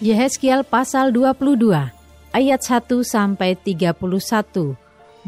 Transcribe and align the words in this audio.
Yehezkiel 0.00 0.64
pasal 0.64 1.12
22 1.12 1.76
ayat 2.32 2.60
1 2.64 2.88
sampai 3.04 3.52
31 3.52 4.00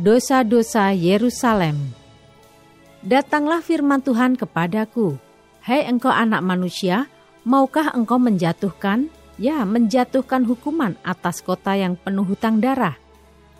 Dosa-dosa 0.00 0.96
Yerusalem. 0.96 1.92
Datanglah 3.04 3.60
firman 3.60 4.00
Tuhan 4.00 4.32
kepadaku 4.40 5.20
Hai 5.60 5.84
engkau 5.84 6.08
anak 6.08 6.40
manusia 6.40 7.04
maukah 7.45 7.92
engkau 7.92 8.16
menjatuhkan? 8.16 9.12
Ya 9.36 9.60
menjatuhkan 9.68 10.48
hukuman 10.48 10.96
atas 11.04 11.45
kota 11.45 11.76
yang 11.76 11.92
penuh 11.92 12.24
hutang 12.24 12.56
darah. 12.56 12.96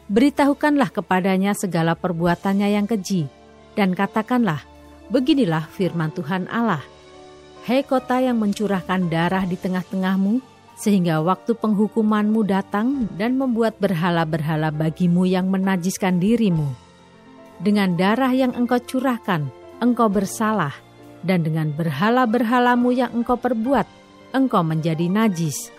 Beritahukanlah 0.09 0.97
kepadanya 0.97 1.53
segala 1.53 1.93
perbuatannya 1.93 2.73
yang 2.73 2.89
keji 2.89 3.29
dan 3.77 3.93
katakanlah 3.93 4.65
beginilah 5.13 5.69
firman 5.77 6.09
Tuhan 6.09 6.49
Allah 6.49 6.81
Hai 7.69 7.85
kota 7.85 8.17
yang 8.17 8.41
mencurahkan 8.41 9.13
darah 9.13 9.45
di 9.45 9.61
tengah-tengahmu 9.61 10.52
sehingga 10.83 11.23
waktu 11.23 11.55
penghukumanmu 11.55 12.43
datang 12.43 13.07
dan 13.15 13.39
membuat 13.39 13.79
berhala-berhala 13.79 14.75
bagimu 14.75 15.23
yang 15.31 15.47
menajiskan 15.47 16.19
dirimu. 16.19 16.67
Dengan 17.63 17.95
darah 17.95 18.35
yang 18.35 18.51
engkau 18.59 18.83
curahkan, 18.83 19.47
engkau 19.79 20.11
bersalah, 20.11 20.75
dan 21.23 21.47
dengan 21.47 21.71
berhala-berhalamu 21.71 22.91
yang 22.91 23.15
engkau 23.15 23.39
perbuat, 23.39 23.87
engkau 24.35 24.67
menjadi 24.67 25.07
najis. 25.07 25.71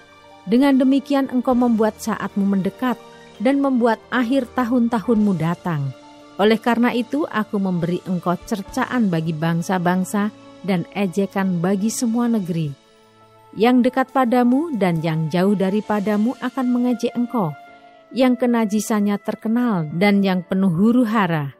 Dengan 0.47 0.79
demikian 0.79 1.27
engkau 1.27 1.51
membuat 1.51 1.99
saatmu 1.99 2.47
mendekat 2.47 2.95
dan 3.43 3.59
membuat 3.59 3.99
akhir 4.07 4.47
tahun-tahunmu 4.55 5.35
datang. 5.35 5.91
Oleh 6.39 6.55
karena 6.55 6.95
itu 6.95 7.27
aku 7.27 7.59
memberi 7.59 7.99
engkau 8.07 8.39
cercaan 8.47 9.11
bagi 9.11 9.35
bangsa-bangsa 9.35 10.31
dan 10.63 10.87
ejekan 10.95 11.59
bagi 11.59 11.91
semua 11.91 12.31
negeri 12.31 12.82
yang 13.53 13.85
dekat 13.85 14.09
padamu 14.09 14.73
dan 14.73 14.99
yang 15.05 15.29
jauh 15.29 15.53
daripadamu 15.53 16.33
akan 16.41 16.65
mengejek 16.73 17.13
engkau, 17.13 17.53
yang 18.09 18.33
kenajisannya 18.33 19.17
terkenal 19.21 19.85
dan 19.93 20.25
yang 20.25 20.41
penuh 20.41 20.73
huru 20.73 21.05
hara. 21.05 21.53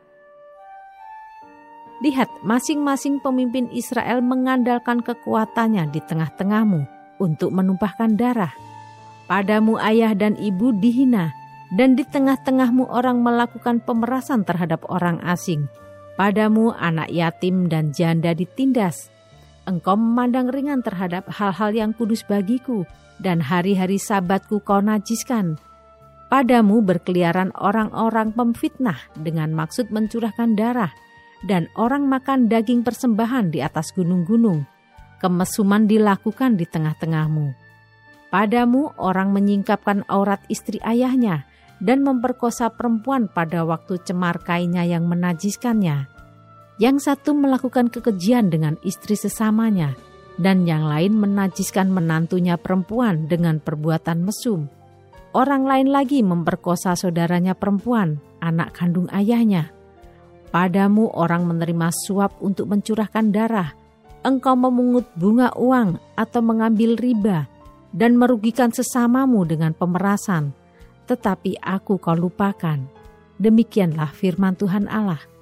Lihat, 2.04 2.28
masing-masing 2.44 3.24
pemimpin 3.24 3.72
Israel 3.72 4.20
mengandalkan 4.20 5.00
kekuatannya 5.00 5.88
di 5.94 6.04
tengah-tengahmu 6.04 6.84
untuk 7.22 7.54
menumpahkan 7.54 8.20
darah. 8.20 8.52
Padamu 9.30 9.80
ayah 9.80 10.12
dan 10.12 10.36
ibu 10.36 10.76
dihina, 10.76 11.32
dan 11.72 11.96
di 11.96 12.04
tengah-tengahmu 12.04 12.92
orang 12.92 13.24
melakukan 13.24 13.80
pemerasan 13.80 14.44
terhadap 14.44 14.84
orang 14.92 15.22
asing. 15.24 15.72
Padamu 16.20 16.76
anak 16.76 17.08
yatim 17.08 17.72
dan 17.72 17.96
janda 17.96 18.36
ditindas, 18.36 19.13
engkau 19.70 19.96
memandang 19.96 20.52
ringan 20.52 20.84
terhadap 20.84 21.28
hal-hal 21.32 21.72
yang 21.72 21.92
kudus 21.96 22.24
bagiku, 22.28 22.84
dan 23.22 23.40
hari-hari 23.40 24.02
sabatku 24.02 24.60
kau 24.64 24.84
najiskan. 24.84 25.56
Padamu 26.28 26.82
berkeliaran 26.82 27.54
orang-orang 27.54 28.34
pemfitnah 28.34 28.98
dengan 29.14 29.54
maksud 29.54 29.94
mencurahkan 29.94 30.58
darah, 30.58 30.92
dan 31.46 31.70
orang 31.78 32.10
makan 32.10 32.50
daging 32.50 32.82
persembahan 32.82 33.54
di 33.54 33.62
atas 33.62 33.94
gunung-gunung. 33.94 34.66
Kemesuman 35.22 35.88
dilakukan 35.88 36.60
di 36.60 36.66
tengah-tengahmu. 36.68 37.56
Padamu 38.34 38.98
orang 38.98 39.30
menyingkapkan 39.30 40.04
aurat 40.10 40.42
istri 40.50 40.82
ayahnya, 40.82 41.46
dan 41.84 42.02
memperkosa 42.02 42.72
perempuan 42.74 43.28
pada 43.28 43.68
waktu 43.68 44.00
cemar 44.02 44.42
kainnya 44.42 44.88
yang 44.88 45.06
menajiskannya 45.06 46.13
yang 46.82 46.98
satu 46.98 47.38
melakukan 47.38 47.90
kekejian 47.94 48.50
dengan 48.50 48.80
istri 48.82 49.14
sesamanya, 49.14 49.94
dan 50.42 50.66
yang 50.66 50.90
lain 50.90 51.14
menajiskan 51.14 51.94
menantunya 51.94 52.58
perempuan 52.58 53.30
dengan 53.30 53.62
perbuatan 53.62 54.26
mesum. 54.26 54.66
Orang 55.34 55.66
lain 55.66 55.90
lagi 55.90 56.22
memperkosa 56.22 56.94
saudaranya 56.94 57.58
perempuan, 57.58 58.22
anak 58.42 58.78
kandung 58.78 59.10
ayahnya. 59.10 59.74
Padamu 60.54 61.10
orang 61.14 61.50
menerima 61.50 61.90
suap 61.90 62.38
untuk 62.38 62.70
mencurahkan 62.70 63.34
darah. 63.34 63.74
Engkau 64.22 64.54
memungut 64.54 65.10
bunga 65.18 65.50
uang 65.58 65.98
atau 66.16 66.42
mengambil 66.46 66.96
riba 66.96 67.50
dan 67.90 68.14
merugikan 68.16 68.70
sesamamu 68.70 69.42
dengan 69.44 69.74
pemerasan. 69.74 70.54
Tetapi 71.10 71.60
aku 71.60 71.98
kau 71.98 72.16
lupakan. 72.16 72.78
Demikianlah 73.42 74.14
firman 74.14 74.54
Tuhan 74.54 74.86
Allah 74.86 75.33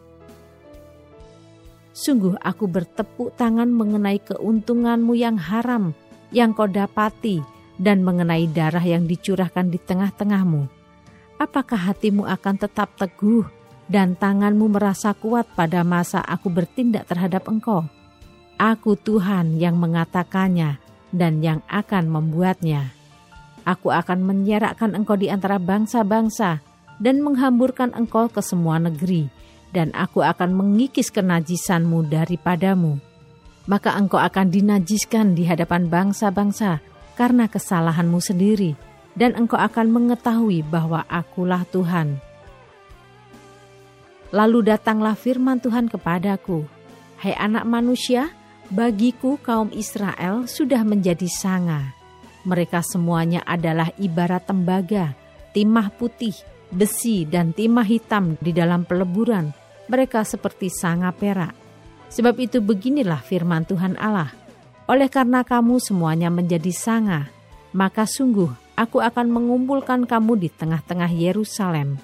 Sungguh 1.91 2.39
aku 2.39 2.71
bertepuk 2.71 3.35
tangan 3.35 3.67
mengenai 3.67 4.23
keuntunganmu 4.23 5.11
yang 5.11 5.35
haram 5.35 5.91
yang 6.31 6.55
kau 6.55 6.67
dapati 6.67 7.43
dan 7.75 7.99
mengenai 7.99 8.47
darah 8.47 8.83
yang 8.83 9.03
dicurahkan 9.03 9.67
di 9.67 9.75
tengah-tengahmu. 9.75 10.71
Apakah 11.35 11.91
hatimu 11.91 12.23
akan 12.23 12.55
tetap 12.55 12.95
teguh 12.95 13.43
dan 13.91 14.15
tanganmu 14.15 14.71
merasa 14.71 15.11
kuat 15.11 15.51
pada 15.51 15.83
masa 15.83 16.23
aku 16.23 16.47
bertindak 16.47 17.11
terhadap 17.11 17.43
engkau? 17.51 17.83
Aku 18.55 18.95
Tuhan 18.95 19.59
yang 19.59 19.75
mengatakannya 19.75 20.79
dan 21.11 21.43
yang 21.43 21.59
akan 21.67 22.07
membuatnya. 22.07 22.95
Aku 23.67 23.91
akan 23.91 24.23
menyerakkan 24.23 24.95
engkau 24.95 25.19
di 25.19 25.27
antara 25.27 25.59
bangsa-bangsa 25.59 26.63
dan 27.03 27.19
menghamburkan 27.19 27.91
engkau 27.97 28.29
ke 28.31 28.39
semua 28.39 28.79
negeri 28.79 29.40
dan 29.71 29.91
aku 29.95 30.23
akan 30.23 30.51
mengikis 30.51 31.11
kenajisanmu 31.11 32.07
daripadamu. 32.07 32.99
Maka 33.67 33.95
engkau 33.95 34.19
akan 34.19 34.51
dinajiskan 34.51 35.33
di 35.35 35.47
hadapan 35.47 35.87
bangsa-bangsa 35.87 36.83
karena 37.15 37.47
kesalahanmu 37.47 38.19
sendiri, 38.19 38.75
dan 39.15 39.35
engkau 39.35 39.59
akan 39.59 39.91
mengetahui 39.91 40.63
bahwa 40.63 41.03
akulah 41.07 41.63
Tuhan. 41.69 42.19
Lalu 44.31 44.71
datanglah 44.71 45.15
firman 45.19 45.59
Tuhan 45.59 45.91
kepadaku, 45.91 46.63
Hai 47.19 47.35
anak 47.37 47.67
manusia, 47.67 48.33
bagiku 48.71 49.37
kaum 49.43 49.69
Israel 49.75 50.47
sudah 50.47 50.81
menjadi 50.81 51.27
sanga. 51.29 51.93
Mereka 52.47 52.81
semuanya 52.81 53.45
adalah 53.45 53.93
ibarat 54.01 54.49
tembaga, 54.49 55.13
timah 55.53 55.93
putih, 55.93 56.33
besi, 56.73 57.27
dan 57.29 57.53
timah 57.53 57.85
hitam 57.85 58.39
di 58.41 58.49
dalam 58.49 58.87
peleburan, 58.87 59.53
mereka 59.91 60.23
seperti 60.23 60.71
sanga 60.71 61.11
perak. 61.11 61.51
Sebab 62.07 62.39
itu 62.39 62.63
beginilah 62.63 63.19
firman 63.19 63.67
Tuhan 63.67 63.99
Allah. 63.99 64.31
Oleh 64.87 65.11
karena 65.11 65.43
kamu 65.43 65.83
semuanya 65.83 66.31
menjadi 66.31 66.71
sanga, 66.71 67.27
maka 67.75 68.07
sungguh 68.07 68.51
aku 68.79 69.03
akan 69.03 69.27
mengumpulkan 69.27 70.07
kamu 70.07 70.39
di 70.39 70.49
tengah-tengah 70.51 71.11
Yerusalem. 71.11 71.99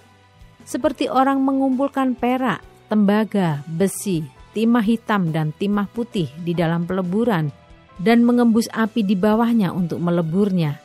Seperti 0.67 1.07
orang 1.07 1.39
mengumpulkan 1.39 2.15
perak, 2.15 2.59
tembaga, 2.91 3.63
besi, 3.67 4.23
timah 4.51 4.83
hitam 4.83 5.31
dan 5.31 5.55
timah 5.55 5.87
putih 5.87 6.27
di 6.43 6.51
dalam 6.51 6.83
peleburan 6.83 7.51
dan 7.99 8.23
mengembus 8.27 8.67
api 8.75 9.03
di 9.03 9.15
bawahnya 9.15 9.71
untuk 9.71 10.03
meleburnya. 10.03 10.79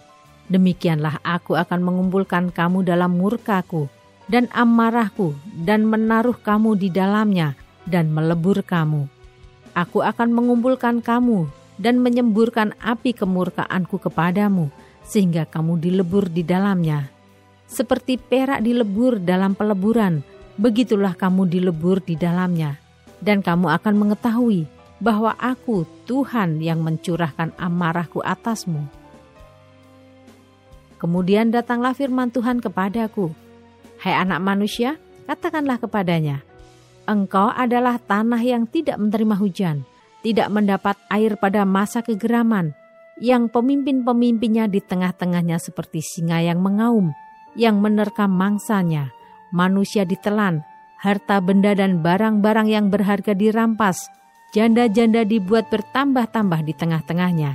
Demikianlah 0.50 1.22
aku 1.22 1.58
akan 1.58 1.80
mengumpulkan 1.82 2.50
kamu 2.50 2.82
dalam 2.82 3.14
murkaku 3.14 4.01
dan 4.32 4.48
amarahku 4.56 5.36
dan 5.60 5.84
menaruh 5.84 6.40
kamu 6.40 6.80
di 6.80 6.88
dalamnya 6.88 7.52
dan 7.84 8.08
melebur 8.08 8.64
kamu. 8.64 9.04
Aku 9.76 10.00
akan 10.00 10.32
mengumpulkan 10.32 11.04
kamu 11.04 11.52
dan 11.76 12.00
menyemburkan 12.00 12.72
api 12.80 13.12
kemurkaanku 13.12 14.00
kepadamu 14.00 14.72
sehingga 15.04 15.44
kamu 15.44 15.76
dilebur 15.76 16.32
di 16.32 16.40
dalamnya. 16.40 17.12
Seperti 17.68 18.16
perak 18.16 18.64
dilebur 18.64 19.20
dalam 19.20 19.52
peleburan, 19.52 20.24
begitulah 20.56 21.12
kamu 21.12 21.48
dilebur 21.48 22.00
di 22.00 22.16
dalamnya. 22.16 22.80
Dan 23.22 23.38
kamu 23.38 23.70
akan 23.78 23.94
mengetahui 24.02 24.66
bahwa 24.98 25.36
aku 25.38 25.86
Tuhan 26.10 26.58
yang 26.58 26.82
mencurahkan 26.82 27.54
amarahku 27.54 28.18
atasmu. 28.18 28.82
Kemudian 30.98 31.54
datanglah 31.54 31.94
firman 31.94 32.34
Tuhan 32.34 32.58
kepadaku, 32.58 33.30
Hai 34.02 34.18
anak 34.18 34.42
manusia, 34.42 34.98
katakanlah 35.30 35.78
kepadanya, 35.78 36.42
Engkau 37.06 37.54
adalah 37.54 38.02
tanah 38.02 38.42
yang 38.42 38.66
tidak 38.66 38.98
menerima 38.98 39.38
hujan, 39.38 39.86
tidak 40.26 40.50
mendapat 40.50 40.98
air 41.06 41.38
pada 41.38 41.62
masa 41.62 42.02
kegeraman, 42.02 42.74
yang 43.22 43.46
pemimpin-pemimpinnya 43.46 44.66
di 44.66 44.82
tengah-tengahnya 44.82 45.62
seperti 45.62 46.02
singa 46.02 46.42
yang 46.42 46.58
mengaum, 46.58 47.14
yang 47.54 47.78
menerkam 47.78 48.34
mangsanya, 48.34 49.14
manusia 49.54 50.02
ditelan, 50.02 50.66
harta 50.98 51.38
benda 51.38 51.70
dan 51.70 52.02
barang-barang 52.02 52.66
yang 52.66 52.90
berharga 52.90 53.38
dirampas, 53.38 54.10
janda-janda 54.50 55.22
dibuat 55.22 55.70
bertambah-tambah 55.70 56.66
di 56.66 56.74
tengah-tengahnya. 56.74 57.54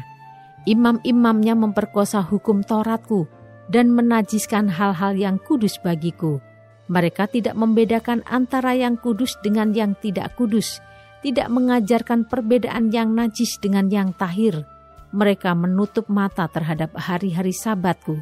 Imam-imamnya 0.63 1.59
memperkosa 1.59 2.23
hukum 2.23 2.63
Tauratku 2.63 3.36
dan 3.67 3.91
menajiskan 3.91 4.71
hal-hal 4.71 5.15
yang 5.15 5.37
kudus 5.39 5.79
bagiku. 5.79 6.39
Mereka 6.87 7.27
tidak 7.27 7.55
membedakan 7.59 8.23
antara 8.23 8.71
yang 8.71 8.95
kudus 8.95 9.35
dengan 9.43 9.75
yang 9.75 9.91
tidak 9.99 10.39
kudus, 10.39 10.79
tidak 11.19 11.51
mengajarkan 11.51 12.23
perbedaan 12.23 12.89
yang 12.95 13.11
najis 13.11 13.59
dengan 13.59 13.91
yang 13.91 14.15
tahir. 14.15 14.63
Mereka 15.11 15.51
menutup 15.55 16.07
mata 16.07 16.47
terhadap 16.47 16.95
hari-hari 16.95 17.51
sabatku. 17.51 18.19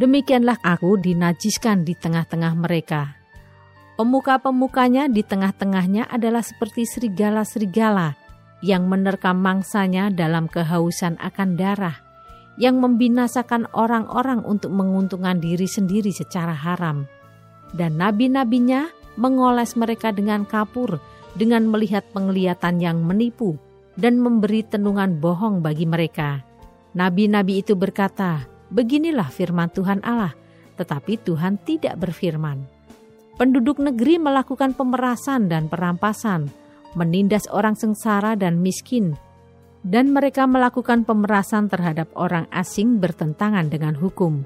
Demikianlah 0.00 0.56
aku 0.64 0.96
dinajiskan 1.00 1.84
di 1.84 1.92
tengah-tengah 1.96 2.52
mereka. 2.56 3.16
Pemuka-pemukanya 3.98 5.10
di 5.10 5.26
tengah-tengahnya 5.26 6.06
adalah 6.06 6.40
seperti 6.40 6.86
serigala-serigala 6.86 8.14
yang 8.62 8.86
menerkam 8.86 9.42
mangsanya 9.42 10.08
dalam 10.14 10.46
kehausan 10.46 11.18
akan 11.18 11.58
darah, 11.58 11.98
yang 12.58 12.82
membinasakan 12.82 13.70
orang-orang 13.70 14.42
untuk 14.42 14.74
menguntungkan 14.74 15.38
diri 15.38 15.70
sendiri 15.70 16.10
secara 16.10 16.52
haram. 16.52 17.06
Dan 17.70 17.96
nabi-nabinya 18.02 18.90
mengoles 19.14 19.78
mereka 19.78 20.10
dengan 20.10 20.42
kapur, 20.42 20.98
dengan 21.38 21.70
melihat 21.70 22.02
penglihatan 22.10 22.82
yang 22.82 23.00
menipu, 23.06 23.54
dan 23.94 24.18
memberi 24.18 24.66
tenungan 24.66 25.22
bohong 25.22 25.62
bagi 25.62 25.86
mereka. 25.86 26.42
Nabi-nabi 26.98 27.62
itu 27.62 27.78
berkata, 27.78 28.46
Beginilah 28.68 29.32
firman 29.32 29.72
Tuhan 29.72 30.04
Allah, 30.04 30.34
tetapi 30.76 31.16
Tuhan 31.24 31.56
tidak 31.64 31.96
berfirman 31.96 32.78
penduduk 33.38 33.78
negeri 33.78 34.18
melakukan 34.18 34.74
pemerasan 34.74 35.46
dan 35.46 35.70
perampasan, 35.70 36.50
menindas 36.98 37.46
orang 37.54 37.78
sengsara 37.78 38.34
dan 38.34 38.58
miskin, 38.58 39.14
dan 39.86 40.10
mereka 40.10 40.44
melakukan 40.44 41.06
pemerasan 41.06 41.70
terhadap 41.70 42.10
orang 42.18 42.50
asing 42.50 42.98
bertentangan 42.98 43.70
dengan 43.70 43.94
hukum. 43.94 44.42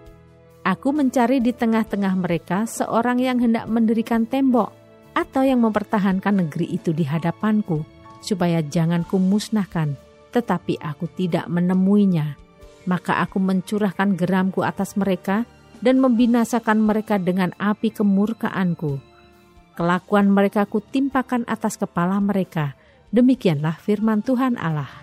Aku 0.62 0.94
mencari 0.94 1.42
di 1.42 1.50
tengah-tengah 1.50 2.14
mereka 2.14 2.70
seorang 2.70 3.18
yang 3.18 3.42
hendak 3.42 3.66
mendirikan 3.66 4.28
tembok 4.30 4.70
atau 5.12 5.42
yang 5.42 5.60
mempertahankan 5.60 6.46
negeri 6.46 6.70
itu 6.70 6.94
di 6.94 7.02
hadapanku, 7.02 7.82
supaya 8.22 8.62
jangan 8.62 9.02
kumusnahkan, 9.02 9.98
tetapi 10.30 10.78
aku 10.78 11.10
tidak 11.18 11.50
menemuinya. 11.50 12.38
Maka 12.86 13.18
aku 13.22 13.42
mencurahkan 13.42 14.14
geramku 14.14 14.62
atas 14.62 14.94
mereka, 14.94 15.44
dan 15.82 15.98
membinasakan 15.98 16.78
mereka 16.78 17.18
dengan 17.18 17.50
api 17.58 17.90
kemurkaanku. 17.90 19.02
Kelakuan 19.74 20.30
mereka 20.30 20.62
kutimpakan 20.62 21.42
atas 21.50 21.74
kepala 21.74 22.22
mereka. 22.22 22.78
Demikianlah 23.10 23.82
firman 23.82 24.22
Tuhan 24.22 24.54
Allah. 24.62 25.01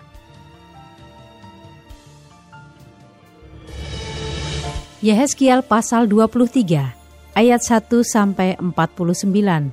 Yehezkiel 5.00 5.64
pasal 5.64 6.04
23 6.12 6.92
ayat 7.32 7.60
1 7.64 7.88
sampai 8.04 8.60
49. 8.60 9.72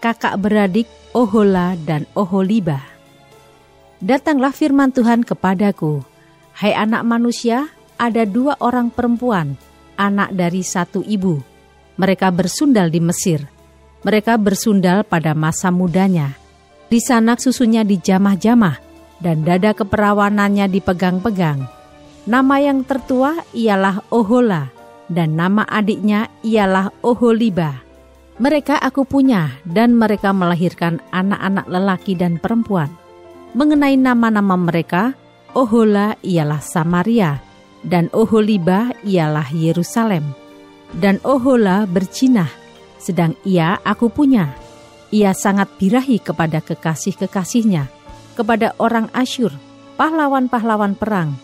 Kakak 0.00 0.34
beradik 0.40 0.88
Ohola 1.12 1.76
dan 1.76 2.08
Oholiba. 2.16 2.80
Datanglah 4.00 4.48
firman 4.48 4.88
Tuhan 4.88 5.28
kepadaku, 5.28 6.00
Hai 6.56 6.72
anak 6.72 7.04
manusia, 7.04 7.68
ada 8.00 8.24
dua 8.24 8.56
orang 8.64 8.88
perempuan 8.88 9.60
anak 10.00 10.32
dari 10.32 10.64
satu 10.64 11.04
ibu. 11.04 11.36
Mereka 12.00 12.32
bersundal 12.32 12.88
di 12.88 13.04
Mesir. 13.04 13.44
Mereka 14.08 14.40
bersundal 14.40 15.04
pada 15.04 15.36
masa 15.36 15.68
mudanya. 15.68 16.32
Di 16.88 16.96
sana 16.96 17.36
susunya 17.36 17.84
dijamah-jamah 17.84 18.80
dan 19.20 19.44
dada 19.44 19.76
keperawanannya 19.76 20.64
dipegang-pegang. 20.72 21.81
Nama 22.22 22.56
yang 22.62 22.86
tertua 22.86 23.42
ialah 23.50 24.06
Ohola 24.14 24.70
dan 25.10 25.34
nama 25.34 25.66
adiknya 25.66 26.30
ialah 26.46 26.94
Oholiba. 27.02 27.82
Mereka 28.38 28.78
aku 28.78 29.02
punya 29.02 29.58
dan 29.66 29.98
mereka 29.98 30.30
melahirkan 30.30 31.02
anak-anak 31.10 31.66
lelaki 31.66 32.14
dan 32.14 32.38
perempuan. 32.38 32.88
Mengenai 33.58 33.98
nama-nama 33.98 34.56
mereka, 34.56 35.12
Ohola 35.52 36.16
ialah 36.24 36.62
Samaria, 36.62 37.42
dan 37.82 38.08
Oholiba 38.14 38.94
ialah 39.04 39.50
Yerusalem. 39.52 40.24
Dan 40.94 41.20
Ohola 41.26 41.84
bercinah, 41.84 42.48
sedang 42.96 43.36
ia 43.44 43.76
aku 43.82 44.08
punya. 44.08 44.54
Ia 45.12 45.36
sangat 45.36 45.76
birahi 45.76 46.22
kepada 46.22 46.64
kekasih-kekasihnya, 46.64 47.90
kepada 48.32 48.72
orang 48.80 49.12
Asyur, 49.12 49.52
pahlawan-pahlawan 50.00 50.96
perang, 50.96 51.36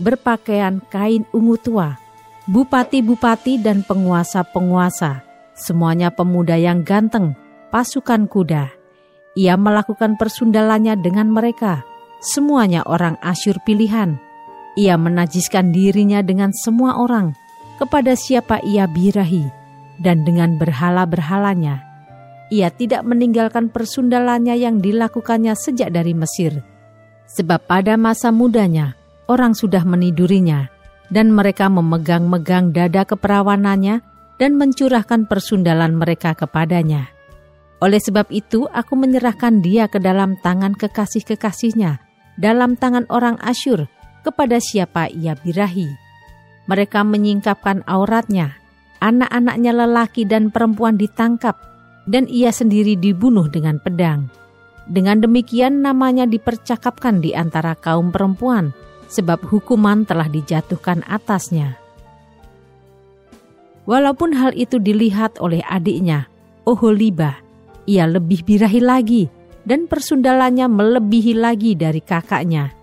berpakaian 0.00 0.80
kain 0.88 1.24
ungu 1.32 1.56
tua, 1.60 1.96
bupati-bupati 2.46 3.60
dan 3.60 3.82
penguasa-penguasa, 3.82 5.24
semuanya 5.56 6.12
pemuda 6.12 6.54
yang 6.56 6.86
ganteng, 6.86 7.34
pasukan 7.72 8.28
kuda. 8.30 8.72
Ia 9.36 9.54
melakukan 9.60 10.16
persundalannya 10.16 10.96
dengan 11.00 11.28
mereka, 11.28 11.84
semuanya 12.24 12.86
orang 12.88 13.20
Asyur 13.20 13.60
pilihan, 13.66 14.16
ia 14.76 15.00
menajiskan 15.00 15.72
dirinya 15.72 16.20
dengan 16.20 16.52
semua 16.52 17.00
orang, 17.00 17.32
kepada 17.80 18.12
siapa 18.12 18.60
ia 18.60 18.84
birahi, 18.84 19.48
dan 20.00 20.20
dengan 20.28 20.60
berhala-berhalanya. 20.60 21.80
Ia 22.52 22.68
tidak 22.70 23.02
meninggalkan 23.02 23.72
persundalannya 23.72 24.54
yang 24.54 24.78
dilakukannya 24.78 25.56
sejak 25.56 25.90
dari 25.90 26.12
Mesir. 26.12 26.60
Sebab 27.26 27.66
pada 27.66 27.98
masa 27.98 28.30
mudanya, 28.30 28.94
orang 29.26 29.54
sudah 29.54 29.82
menidurinya, 29.82 30.70
dan 31.10 31.30
mereka 31.30 31.70
memegang-megang 31.70 32.74
dada 32.74 33.06
keperawanannya 33.06 34.02
dan 34.36 34.58
mencurahkan 34.58 35.30
persundalan 35.30 35.94
mereka 35.94 36.34
kepadanya. 36.34 37.10
Oleh 37.80 38.00
sebab 38.00 38.32
itu, 38.32 38.64
aku 38.72 38.96
menyerahkan 38.96 39.60
dia 39.60 39.86
ke 39.86 40.00
dalam 40.00 40.40
tangan 40.40 40.72
kekasih-kekasihnya, 40.72 42.00
dalam 42.40 42.74
tangan 42.74 43.04
orang 43.12 43.36
Asyur, 43.44 43.84
kepada 44.24 44.58
siapa 44.58 45.12
ia 45.12 45.36
birahi. 45.36 45.86
Mereka 46.66 47.04
menyingkapkan 47.06 47.86
auratnya, 47.86 48.58
anak-anaknya 48.98 49.72
lelaki 49.76 50.26
dan 50.26 50.50
perempuan 50.50 50.98
ditangkap, 50.98 51.54
dan 52.08 52.26
ia 52.26 52.50
sendiri 52.50 52.96
dibunuh 52.96 53.46
dengan 53.46 53.78
pedang. 53.78 54.26
Dengan 54.86 55.18
demikian 55.18 55.82
namanya 55.82 56.24
dipercakapkan 56.26 57.18
di 57.18 57.34
antara 57.34 57.74
kaum 57.74 58.14
perempuan, 58.14 58.70
sebab 59.10 59.42
hukuman 59.46 60.06
telah 60.06 60.26
dijatuhkan 60.26 61.02
atasnya. 61.06 61.78
Walaupun 63.86 64.34
hal 64.34 64.50
itu 64.58 64.82
dilihat 64.82 65.38
oleh 65.38 65.62
adiknya, 65.62 66.26
Oholiba, 66.66 67.38
ia 67.86 68.02
lebih 68.10 68.42
birahi 68.42 68.82
lagi, 68.82 69.30
dan 69.62 69.86
persundalannya 69.86 70.66
melebihi 70.66 71.38
lagi 71.38 71.78
dari 71.78 72.02
kakaknya 72.02 72.76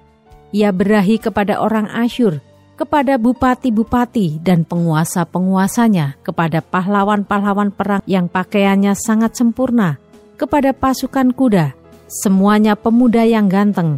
ia 0.54 0.70
berahi 0.70 1.18
kepada 1.18 1.58
orang 1.58 1.90
Asyur, 1.90 2.38
kepada 2.78 3.18
bupati-bupati 3.18 4.40
dan 4.40 4.62
penguasa-penguasanya, 4.64 6.22
kepada 6.22 6.62
pahlawan-pahlawan 6.62 7.74
perang 7.74 8.06
yang 8.06 8.30
pakaiannya 8.30 8.94
sangat 8.94 9.34
sempurna, 9.34 9.98
kepada 10.38 10.72
pasukan 10.72 11.34
kuda, 11.34 11.74
semuanya 12.06 12.78
pemuda 12.78 13.26
yang 13.26 13.50
ganteng. 13.50 13.98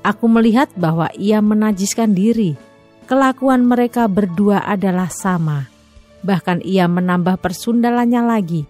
Aku 0.00 0.26
melihat 0.32 0.72
bahwa 0.76 1.12
ia 1.16 1.44
menajiskan 1.44 2.16
diri. 2.16 2.56
Kelakuan 3.04 3.66
mereka 3.66 4.06
berdua 4.06 4.64
adalah 4.64 5.12
sama. 5.12 5.68
Bahkan 6.24 6.64
ia 6.64 6.88
menambah 6.88 7.40
persundalannya 7.40 8.22
lagi. 8.24 8.62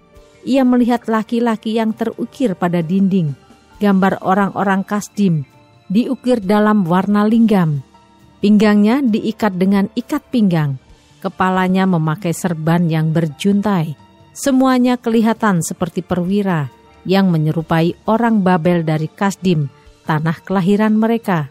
Ia 0.42 0.64
melihat 0.64 1.04
laki-laki 1.06 1.76
yang 1.76 1.92
terukir 1.92 2.56
pada 2.56 2.80
dinding, 2.80 3.36
gambar 3.76 4.24
orang-orang 4.24 4.80
Kasdim 4.82 5.44
diukir 5.90 6.38
dalam 6.38 6.86
warna 6.86 7.26
linggam. 7.26 7.82
Pinggangnya 8.38 9.04
diikat 9.04 9.58
dengan 9.58 9.90
ikat 9.92 10.22
pinggang. 10.30 10.78
Kepalanya 11.20 11.84
memakai 11.84 12.32
serban 12.32 12.88
yang 12.88 13.12
berjuntai. 13.12 13.92
Semuanya 14.32 14.96
kelihatan 14.96 15.60
seperti 15.60 16.00
perwira 16.00 16.72
yang 17.04 17.28
menyerupai 17.28 17.92
orang 18.08 18.40
Babel 18.40 18.86
dari 18.86 19.10
Kasdim, 19.10 19.68
tanah 20.10 20.42
kelahiran 20.42 20.98
mereka. 20.98 21.46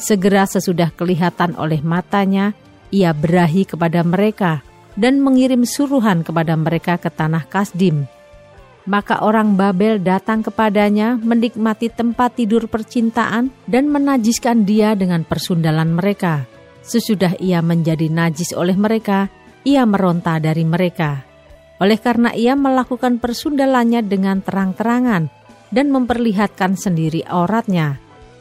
Segera 0.00 0.48
sesudah 0.48 0.88
kelihatan 0.96 1.52
oleh 1.60 1.84
matanya, 1.84 2.56
ia 2.88 3.12
berahi 3.12 3.68
kepada 3.68 4.00
mereka 4.00 4.64
dan 4.96 5.20
mengirim 5.20 5.68
suruhan 5.68 6.24
kepada 6.24 6.56
mereka 6.56 6.96
ke 6.96 7.12
tanah 7.12 7.44
Kasdim 7.44 8.08
maka 8.88 9.20
orang 9.20 9.54
Babel 9.54 10.00
datang 10.00 10.40
kepadanya 10.40 11.20
menikmati 11.20 11.92
tempat 11.92 12.34
tidur 12.34 12.66
percintaan 12.70 13.52
dan 13.68 13.92
menajiskan 13.92 14.64
dia 14.64 14.96
dengan 14.96 15.22
persundalan 15.22 15.92
mereka. 15.92 16.48
Sesudah 16.80 17.36
ia 17.38 17.60
menjadi 17.60 18.08
najis 18.08 18.56
oleh 18.56 18.74
mereka, 18.74 19.28
ia 19.62 19.84
meronta 19.84 20.40
dari 20.40 20.64
mereka. 20.64 21.22
Oleh 21.80 22.02
karena 22.02 22.32
ia 22.32 22.56
melakukan 22.56 23.22
persundalannya 23.22 24.04
dengan 24.04 24.42
terang-terangan 24.44 25.39
dan 25.70 25.94
memperlihatkan 25.94 26.74
sendiri 26.74 27.22
auratnya, 27.26 27.98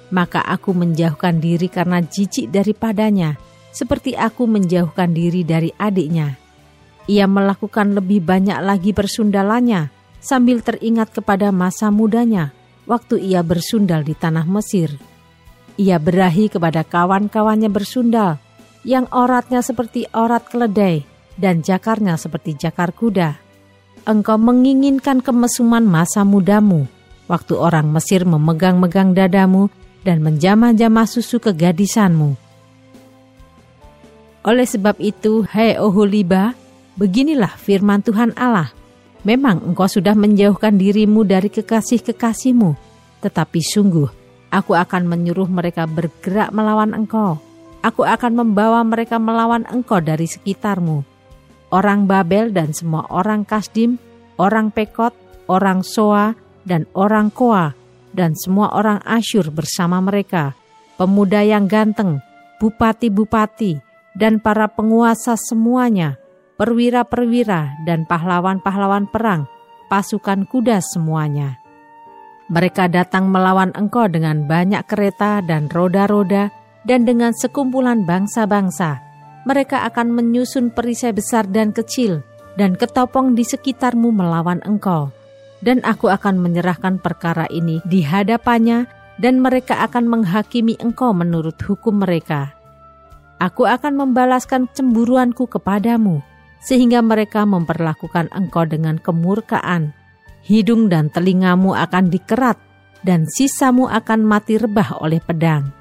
maka 0.09 0.41
aku 0.41 0.74
menjauhkan 0.74 1.38
diri 1.38 1.69
karena 1.69 2.01
jijik 2.01 2.50
daripadanya, 2.50 3.38
seperti 3.69 4.17
aku 4.17 4.50
menjauhkan 4.50 5.13
diri 5.13 5.45
dari 5.45 5.69
adiknya. 5.77 6.38
Ia 7.09 7.25
melakukan 7.25 7.98
lebih 7.98 8.21
banyak 8.21 8.57
lagi 8.62 8.93
persundalannya, 8.93 9.89
sambil 10.21 10.62
teringat 10.62 11.13
kepada 11.13 11.50
masa 11.50 11.89
mudanya, 11.89 12.53
waktu 12.86 13.21
ia 13.21 13.45
bersundal 13.45 14.01
di 14.05 14.13
tanah 14.13 14.45
Mesir. 14.45 14.98
Ia 15.79 15.95
berahi 15.95 16.51
kepada 16.51 16.83
kawan-kawannya 16.83 17.71
bersundal, 17.71 18.41
yang 18.83 19.07
oratnya 19.13 19.63
seperti 19.63 20.09
orat 20.12 20.50
keledai 20.50 21.07
dan 21.39 21.63
jakarnya 21.63 22.19
seperti 22.19 22.59
jakar 22.59 22.91
kuda. 22.91 23.39
Engkau 24.03 24.36
menginginkan 24.36 25.24
kemesuman 25.24 25.86
masa 25.88 26.27
mudamu, 26.27 26.89
waktu 27.29 27.53
orang 27.55 27.93
Mesir 27.93 28.25
memegang-megang 28.25 29.13
dadamu 29.13 29.69
dan 30.01 30.19
menjamah-jamah 30.25 31.05
susu 31.05 31.38
kegadisanmu. 31.38 32.33
Oleh 34.43 34.65
sebab 34.65 34.98
itu, 34.98 35.45
hai 35.53 35.77
Oholiba, 35.77 36.57
beginilah 36.98 37.53
firman 37.55 38.01
Tuhan 38.01 38.33
Allah. 38.33 38.74
Memang 39.21 39.62
engkau 39.62 39.86
sudah 39.86 40.15
menjauhkan 40.17 40.79
dirimu 40.79 41.27
dari 41.27 41.51
kekasih-kekasihmu, 41.53 42.74
tetapi 43.19 43.59
sungguh 43.59 44.19
Aku 44.50 44.74
akan 44.74 45.05
menyuruh 45.05 45.45
mereka 45.45 45.86
bergerak 45.86 46.50
melawan 46.50 46.98
engkau. 46.98 47.38
Aku 47.86 48.01
akan 48.01 48.33
membawa 48.33 48.81
mereka 48.81 49.21
melawan 49.21 49.63
engkau 49.69 50.01
dari 50.01 50.25
sekitarmu. 50.25 51.05
Orang 51.69 52.09
Babel 52.09 52.50
dan 52.50 52.74
semua 52.74 53.05
orang 53.13 53.45
Kasdim, 53.45 54.01
orang 54.41 54.74
Pekot, 54.74 55.13
orang 55.45 55.86
Soa, 55.86 56.33
dan 56.69 56.85
orang 56.93 57.33
Koa, 57.33 57.73
dan 58.13 58.38
semua 58.38 58.69
orang 58.77 59.01
Asyur 59.01 59.49
bersama 59.49 59.97
mereka, 59.97 60.53
pemuda 61.01 61.41
yang 61.41 61.65
ganteng, 61.65 62.21
bupati-bupati, 62.61 63.81
dan 64.13 64.38
para 64.38 64.69
penguasa 64.69 65.33
semuanya, 65.33 66.21
perwira-perwira 66.61 67.81
dan 67.89 68.05
pahlawan-pahlawan 68.05 69.09
perang, 69.09 69.49
pasukan 69.89 70.45
kuda 70.45 70.77
semuanya 70.85 71.57
mereka 72.49 72.89
datang 72.89 73.29
melawan 73.29 73.69
engkau 73.77 74.09
dengan 74.09 74.49
banyak 74.49 74.81
kereta 74.89 75.45
dan 75.45 75.69
roda-roda 75.69 76.49
dan 76.83 77.05
dengan 77.05 77.29
sekumpulan 77.31 78.03
bangsa-bangsa. 78.09 79.05
Mereka 79.45 79.85
akan 79.85 80.09
menyusun 80.17 80.73
perisai 80.73 81.13
besar 81.13 81.45
dan 81.45 81.71
kecil 81.71 82.25
dan 82.57 82.73
ketopong 82.73 83.38
di 83.38 83.45
sekitarmu 83.45 84.09
melawan 84.09 84.59
engkau. 84.65 85.13
Dan 85.59 85.83
aku 85.83 86.07
akan 86.07 86.39
menyerahkan 86.39 87.03
perkara 87.03 87.43
ini 87.51 87.83
di 87.83 87.99
hadapannya 87.99 88.87
dan 89.19 89.43
mereka 89.43 89.83
akan 89.83 90.07
menghakimi 90.07 90.79
engkau 90.79 91.11
menurut 91.11 91.59
hukum 91.59 91.99
mereka. 91.99 92.55
Aku 93.39 93.67
akan 93.67 93.95
membalaskan 93.95 94.71
cemburuanku 94.71 95.47
kepadamu, 95.47 96.23
sehingga 96.63 97.03
mereka 97.03 97.43
memperlakukan 97.43 98.31
engkau 98.31 98.63
dengan 98.67 98.99
kemurkaan 98.99 99.95
hidung 100.43 100.87
dan 100.87 101.11
telingamu 101.11 101.75
akan 101.75 102.07
dikerat, 102.09 102.57
dan 103.03 103.27
sisamu 103.27 103.87
akan 103.87 104.23
mati 104.23 104.57
rebah 104.59 104.99
oleh 104.99 105.19
pedang. 105.23 105.71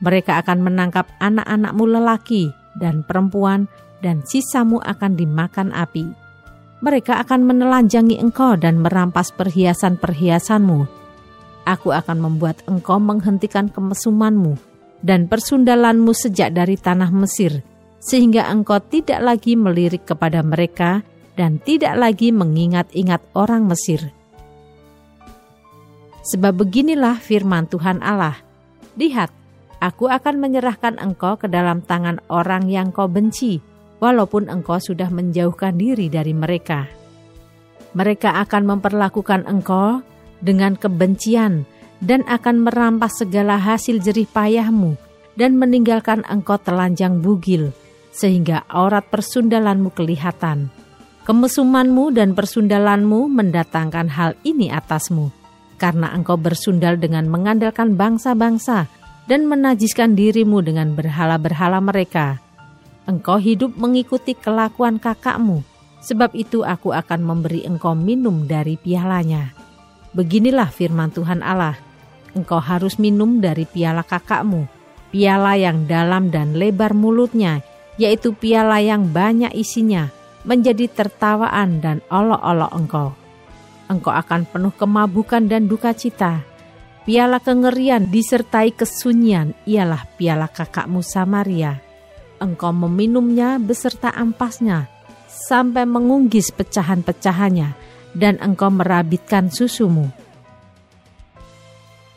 Mereka 0.00 0.44
akan 0.44 0.64
menangkap 0.64 1.08
anak-anakmu 1.20 1.84
lelaki 1.98 2.52
dan 2.76 3.04
perempuan, 3.04 3.66
dan 4.04 4.20
sisamu 4.24 4.80
akan 4.84 5.16
dimakan 5.16 5.72
api. 5.72 6.23
Mereka 6.84 7.16
akan 7.24 7.48
menelanjangi 7.48 8.20
engkau 8.20 8.60
dan 8.60 8.84
merampas 8.84 9.32
perhiasan-perhiasanmu. 9.32 10.84
Aku 11.64 11.96
akan 11.96 12.20
membuat 12.20 12.60
engkau 12.68 13.00
menghentikan 13.00 13.72
kemesumanmu 13.72 14.60
dan 15.00 15.24
persundalanmu 15.24 16.12
sejak 16.12 16.52
dari 16.52 16.76
tanah 16.76 17.08
Mesir, 17.08 17.64
sehingga 18.04 18.52
engkau 18.52 18.84
tidak 18.84 19.24
lagi 19.24 19.56
melirik 19.56 20.04
kepada 20.04 20.44
mereka 20.44 21.00
dan 21.40 21.56
tidak 21.56 21.96
lagi 21.96 22.36
mengingat-ingat 22.36 23.32
orang 23.32 23.64
Mesir. 23.64 24.12
Sebab 26.28 26.52
beginilah 26.52 27.16
firman 27.16 27.64
Tuhan 27.64 28.04
Allah, 28.04 28.44
Lihat, 28.94 29.32
aku 29.82 30.06
akan 30.06 30.38
menyerahkan 30.38 31.02
engkau 31.02 31.34
ke 31.34 31.50
dalam 31.50 31.82
tangan 31.82 32.22
orang 32.30 32.70
yang 32.70 32.94
kau 32.94 33.10
benci, 33.10 33.58
walaupun 33.98 34.50
engkau 34.50 34.78
sudah 34.78 35.10
menjauhkan 35.10 35.74
diri 35.74 36.10
dari 36.10 36.32
mereka. 36.32 36.86
Mereka 37.94 38.42
akan 38.46 38.62
memperlakukan 38.76 39.46
engkau 39.46 40.02
dengan 40.42 40.74
kebencian 40.74 41.66
dan 42.02 42.26
akan 42.26 42.66
merampas 42.66 43.22
segala 43.22 43.58
hasil 43.58 44.02
jerih 44.02 44.26
payahmu 44.30 44.98
dan 45.38 45.54
meninggalkan 45.58 46.26
engkau 46.26 46.58
telanjang 46.58 47.22
bugil, 47.22 47.70
sehingga 48.10 48.66
aurat 48.66 49.06
persundalanmu 49.10 49.94
kelihatan.' 49.94 50.84
Kemesumanmu 51.24 52.12
dan 52.12 52.36
persundalanmu 52.36 53.32
mendatangkan 53.32 54.12
hal 54.12 54.36
ini 54.44 54.68
atasmu, 54.68 55.32
karena 55.80 56.12
engkau 56.12 56.36
bersundal 56.36 57.00
dengan 57.00 57.24
mengandalkan 57.32 57.96
bangsa-bangsa 57.96 58.92
dan 59.24 59.48
menajiskan 59.48 60.12
dirimu 60.12 60.60
dengan 60.60 60.92
berhala-berhala 60.92 61.80
mereka. 61.80 62.43
Engkau 63.04 63.36
hidup 63.36 63.76
mengikuti 63.76 64.32
kelakuan 64.32 64.96
kakakmu, 64.96 65.60
sebab 66.00 66.32
itu 66.32 66.64
aku 66.64 66.96
akan 66.96 67.20
memberi 67.20 67.68
engkau 67.68 67.92
minum 67.92 68.48
dari 68.48 68.80
pialanya. 68.80 69.52
Beginilah 70.16 70.72
firman 70.72 71.12
Tuhan 71.12 71.44
Allah, 71.44 71.76
engkau 72.32 72.64
harus 72.64 72.96
minum 72.96 73.44
dari 73.44 73.68
piala 73.68 74.00
kakakmu, 74.00 74.64
piala 75.12 75.52
yang 75.60 75.84
dalam 75.84 76.32
dan 76.32 76.56
lebar 76.56 76.96
mulutnya, 76.96 77.60
yaitu 78.00 78.32
piala 78.32 78.80
yang 78.80 79.12
banyak 79.12 79.52
isinya, 79.52 80.08
menjadi 80.48 80.88
tertawaan 80.88 81.84
dan 81.84 82.00
olok-olok 82.08 82.72
engkau. 82.72 83.08
Engkau 83.92 84.16
akan 84.16 84.48
penuh 84.48 84.72
kemabukan 84.72 85.44
dan 85.44 85.68
duka 85.68 85.92
cita. 85.92 86.40
Piala 87.04 87.36
kengerian 87.36 88.08
disertai 88.08 88.72
kesunyian 88.72 89.52
ialah 89.68 90.08
piala 90.16 90.48
kakakmu 90.48 91.04
Samaria. 91.04 91.84
Engkau 92.42 92.74
meminumnya 92.74 93.62
beserta 93.62 94.10
ampasnya 94.10 94.90
sampai 95.26 95.86
mengunggis 95.86 96.50
pecahan-pecahannya 96.54 97.74
dan 98.14 98.38
engkau 98.42 98.70
merabitkan 98.70 99.50
susumu. 99.50 100.10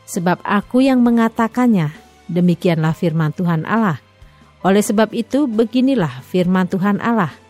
Sebab 0.08 0.40
aku 0.42 0.82
yang 0.82 1.04
mengatakannya, 1.04 1.92
demikianlah 2.26 2.96
firman 2.96 3.34
Tuhan 3.36 3.68
Allah. 3.68 4.00
Oleh 4.64 4.82
sebab 4.82 5.12
itu 5.12 5.46
beginilah 5.46 6.24
firman 6.26 6.66
Tuhan 6.66 6.98
Allah– 6.98 7.30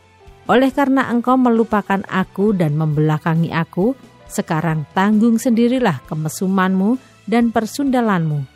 oleh 0.48 0.72
karena 0.72 1.12
engkau 1.12 1.36
melupakan 1.36 2.00
aku 2.08 2.56
dan 2.56 2.72
membelakangi 2.72 3.52
aku, 3.52 3.92
sekarang 4.32 4.88
tanggung 4.96 5.36
sendirilah 5.36 6.00
kemesumanmu 6.08 6.96
dan 7.28 7.52
persundalanmu. 7.52 8.48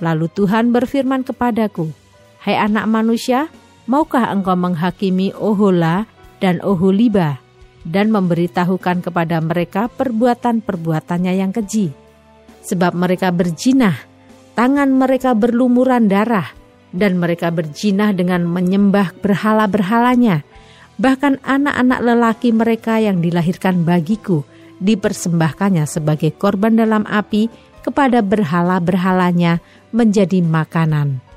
Lalu 0.00 0.26
Tuhan 0.32 0.72
berfirman 0.72 1.28
kepadaku, 1.28 1.92
Hai 2.42 2.58
anak 2.58 2.90
manusia, 2.90 3.46
maukah 3.86 4.34
engkau 4.34 4.58
menghakimi 4.58 5.30
Ohola 5.30 6.10
dan 6.42 6.58
Oholiba 6.58 7.38
dan 7.86 8.10
memberitahukan 8.10 8.98
kepada 8.98 9.38
mereka 9.38 9.86
perbuatan-perbuatannya 9.86 11.38
yang 11.38 11.54
keji? 11.54 11.94
Sebab 12.66 12.98
mereka 12.98 13.30
berjinah, 13.30 13.94
tangan 14.58 14.90
mereka 14.90 15.38
berlumuran 15.38 16.10
darah, 16.10 16.50
dan 16.90 17.22
mereka 17.22 17.54
berjinah 17.54 18.10
dengan 18.10 18.42
menyembah 18.42 19.14
berhala-berhalanya. 19.22 20.42
Bahkan 20.98 21.46
anak-anak 21.46 22.00
lelaki 22.02 22.50
mereka 22.50 22.98
yang 22.98 23.22
dilahirkan 23.22 23.86
bagiku 23.86 24.42
dipersembahkannya 24.82 25.86
sebagai 25.86 26.34
korban 26.34 26.74
dalam 26.74 27.06
api 27.06 27.46
kepada 27.86 28.18
berhala-berhalanya 28.18 29.62
menjadi 29.94 30.42
makanan. 30.42 31.31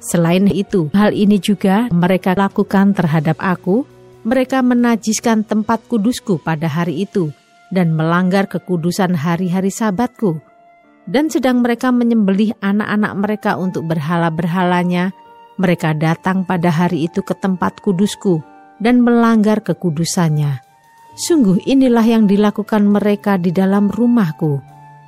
Selain 0.00 0.46
itu, 0.48 0.92
hal 0.92 1.16
ini 1.16 1.40
juga 1.40 1.88
mereka 1.92 2.36
lakukan 2.36 2.92
terhadap 2.92 3.36
aku. 3.40 3.84
Mereka 4.26 4.58
menajiskan 4.60 5.46
tempat 5.46 5.86
kudusku 5.86 6.42
pada 6.42 6.66
hari 6.66 7.06
itu 7.06 7.30
dan 7.70 7.94
melanggar 7.94 8.50
kekudusan 8.50 9.14
hari-hari 9.14 9.70
sabatku 9.70 10.42
dan 11.06 11.30
sedang 11.30 11.62
mereka 11.62 11.94
menyembelih 11.94 12.58
anak-anak 12.58 13.12
mereka 13.14 13.50
untuk 13.56 13.86
berhala-berhalanya, 13.86 15.14
mereka 15.56 15.94
datang 15.94 16.42
pada 16.42 16.68
hari 16.68 17.06
itu 17.06 17.22
ke 17.22 17.32
tempat 17.38 17.78
kudusku 17.80 18.42
dan 18.82 19.00
melanggar 19.00 19.62
kekudusannya. 19.62 20.60
Sungguh 21.16 21.64
inilah 21.64 22.04
yang 22.04 22.28
dilakukan 22.28 22.84
mereka 22.84 23.40
di 23.40 23.48
dalam 23.54 23.88
rumahku. 23.88 24.60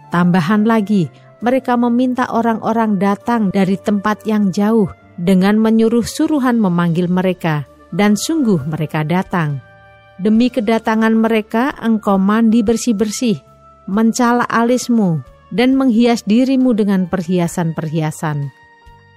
Tambahan 0.09 0.65
lagi, 0.65 1.05
mereka 1.39 1.79
meminta 1.79 2.27
orang-orang 2.31 2.99
datang 2.99 3.55
dari 3.55 3.79
tempat 3.79 4.27
yang 4.27 4.51
jauh 4.51 4.91
dengan 5.19 5.59
menyuruh 5.59 6.07
suruhan 6.07 6.59
memanggil 6.59 7.07
mereka, 7.11 7.67
dan 7.91 8.15
sungguh 8.15 8.63
mereka 8.67 9.03
datang. 9.03 9.63
Demi 10.19 10.51
kedatangan 10.51 11.15
mereka, 11.15 11.75
engkau 11.79 12.19
mandi 12.19 12.63
bersih-bersih, 12.63 13.39
mencala 13.87 14.43
alismu, 14.51 15.23
dan 15.55 15.79
menghias 15.79 16.27
dirimu 16.27 16.75
dengan 16.75 17.07
perhiasan-perhiasan. 17.07 18.51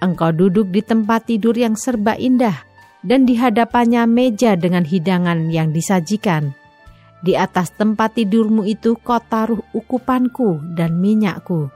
Engkau 0.01 0.33
duduk 0.33 0.69
di 0.69 0.81
tempat 0.81 1.29
tidur 1.29 1.53
yang 1.57 1.73
serba 1.77 2.17
indah, 2.17 2.65
dan 3.01 3.25
di 3.25 3.37
hadapannya 3.37 4.05
meja 4.05 4.53
dengan 4.53 4.85
hidangan 4.85 5.49
yang 5.49 5.73
disajikan. 5.73 6.53
Di 7.21 7.37
atas 7.37 7.73
tempat 7.77 8.17
tidurmu 8.17 8.65
itu 8.65 8.97
kau 8.97 9.21
taruh 9.21 9.61
ukupanku 9.77 10.57
dan 10.73 10.97
minyakku. 10.97 11.69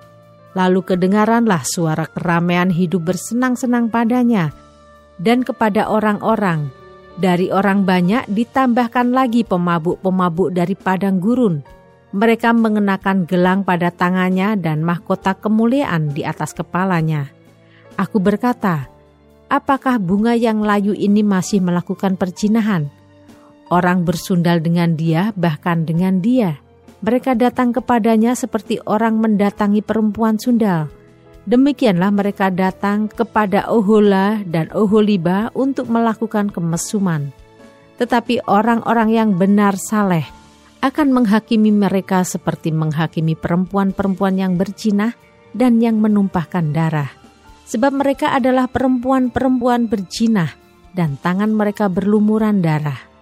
Lalu 0.55 0.88
kedengaranlah 0.88 1.67
suara 1.67 2.07
keramaian 2.07 2.71
hidup 2.71 3.12
bersenang-senang 3.12 3.91
padanya, 3.91 4.55
dan 5.19 5.43
kepada 5.43 5.91
orang-orang 5.91 6.71
dari 7.15 7.51
orang 7.51 7.88
banyak 7.88 8.27
ditambahkan 8.27 9.12
lagi 9.12 9.47
pemabuk-pemabuk 9.47 10.51
dari 10.51 10.75
padang 10.75 11.19
gurun. 11.19 11.63
Mereka 12.15 12.55
mengenakan 12.55 13.27
gelang 13.27 13.67
pada 13.67 13.91
tangannya 13.91 14.55
dan 14.55 14.79
mahkota 14.83 15.35
kemuliaan 15.35 16.15
di 16.15 16.24
atas 16.24 16.55
kepalanya. 16.55 17.27
Aku 18.00 18.24
berkata, 18.24 18.88
apakah 19.51 20.00
bunga 20.00 20.31
yang 20.35 20.63
layu 20.63 20.95
ini 20.95 21.24
masih 21.24 21.59
melakukan 21.59 22.15
perjinahan? 22.15 22.88
Orang 23.67 24.07
bersundal 24.07 24.63
dengan 24.63 24.95
dia, 24.95 25.35
bahkan 25.35 25.83
dengan 25.83 26.24
dia. 26.24 26.63
Mereka 27.05 27.38
datang 27.38 27.69
kepadanya 27.69 28.33
seperti 28.33 28.81
orang 28.81 29.21
mendatangi 29.21 29.85
perempuan 29.85 30.41
sundal 30.41 30.89
Demikianlah 31.45 32.09
mereka 32.09 32.50
datang 32.50 33.05
kepada 33.05 33.69
Ohola 33.69 34.41
dan 34.50 34.74
Oholiba 34.74 35.53
untuk 35.53 35.93
melakukan 35.93 36.50
kemesuman. 36.50 37.29
Tetapi 38.01 38.50
orang-orang 38.50 39.13
yang 39.13 39.29
benar 39.38 39.77
saleh 39.77 40.25
akan 40.81 41.13
menghakimi 41.13 41.69
mereka 41.69 42.25
seperti 42.25 42.74
menghakimi 42.74 43.38
perempuan-perempuan 43.38 44.41
yang 44.41 44.57
bercinah 44.57 45.13
dan 45.53 45.77
yang 45.77 46.01
menumpahkan 46.01 46.74
darah. 46.74 47.13
Sebab 47.69 47.93
mereka 47.93 48.33
adalah 48.33 48.65
perempuan-perempuan 48.65 49.85
berjinah 49.85 50.50
dan 50.97 51.21
tangan 51.21 51.53
mereka 51.53 51.93
berlumuran 51.93 52.65
darah. 52.65 53.14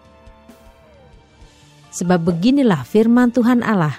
Sebab 1.94 2.26
beginilah 2.26 2.82
firman 2.82 3.30
Tuhan 3.30 3.62
Allah, 3.62 3.94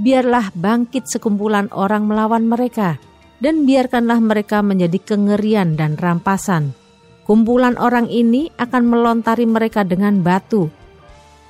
biarlah 0.00 0.48
bangkit 0.56 1.04
sekumpulan 1.04 1.68
orang 1.76 2.08
melawan 2.08 2.48
mereka, 2.48 2.96
dan 3.38 3.68
biarkanlah 3.68 4.18
mereka 4.18 4.64
menjadi 4.64 4.96
kengerian 4.96 5.76
dan 5.76 6.00
rampasan. 6.00 6.72
Kumpulan 7.28 7.76
orang 7.76 8.08
ini 8.08 8.48
akan 8.56 8.88
melontari 8.88 9.44
mereka 9.44 9.84
dengan 9.84 10.24
batu 10.24 10.72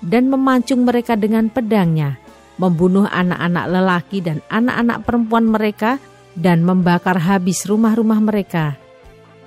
dan 0.03 0.31
memancung 0.31 0.87
mereka 0.87 1.19
dengan 1.19 1.51
pedangnya, 1.51 2.19
membunuh 2.59 3.07
anak-anak 3.07 3.67
lelaki 3.71 4.19
dan 4.23 4.39
anak-anak 4.51 4.99
perempuan 5.07 5.47
mereka, 5.47 5.99
dan 6.39 6.63
membakar 6.63 7.19
habis 7.19 7.67
rumah-rumah 7.67 8.23
mereka. 8.23 8.79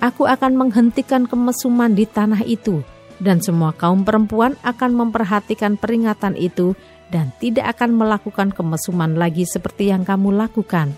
Aku 0.04 0.28
akan 0.28 0.58
menghentikan 0.60 1.24
kemesuman 1.24 1.94
di 1.96 2.04
tanah 2.04 2.44
itu, 2.44 2.84
dan 3.22 3.40
semua 3.40 3.72
kaum 3.78 4.02
perempuan 4.02 4.58
akan 4.66 4.98
memperhatikan 4.98 5.78
peringatan 5.78 6.34
itu 6.36 6.74
dan 7.14 7.30
tidak 7.38 7.78
akan 7.78 7.96
melakukan 7.96 8.50
kemesuman 8.50 9.16
lagi 9.16 9.46
seperti 9.46 9.94
yang 9.94 10.02
kamu 10.02 10.34
lakukan 10.34 10.98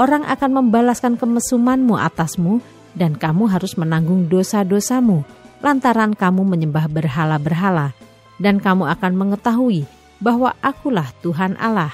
orang 0.00 0.24
akan 0.24 0.50
membalaskan 0.62 1.20
kemesumanmu 1.20 1.96
atasmu, 1.98 2.62
dan 2.92 3.16
kamu 3.16 3.48
harus 3.48 3.76
menanggung 3.76 4.28
dosa-dosamu, 4.28 5.24
lantaran 5.64 6.12
kamu 6.12 6.44
menyembah 6.44 6.88
berhala-berhala, 6.88 7.96
dan 8.36 8.60
kamu 8.60 8.88
akan 8.88 9.12
mengetahui 9.16 9.88
bahwa 10.20 10.52
akulah 10.60 11.08
Tuhan 11.24 11.56
Allah. 11.58 11.92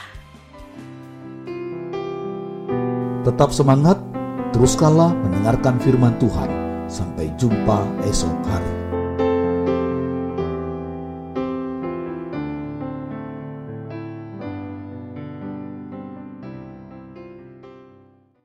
Tetap 3.26 3.50
semangat, 3.52 3.98
teruskanlah 4.56 5.12
mendengarkan 5.12 5.76
firman 5.82 6.16
Tuhan. 6.16 6.50
Sampai 6.88 7.28
jumpa 7.36 7.84
esok 8.08 8.32
hari. 8.48 8.77